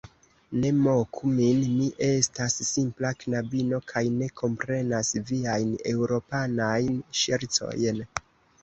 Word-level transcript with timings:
Ne 0.61 0.69
moku 0.85 1.29
min; 1.33 1.59
mi 1.73 1.89
estas 2.07 2.57
simpla 2.69 3.11
knabino, 3.21 3.81
kaj 3.93 4.05
ne 4.17 4.31
komprenas 4.43 5.15
viajn 5.31 5.79
Eŭropanajn 5.95 7.03
ŝercojn. 7.25 8.05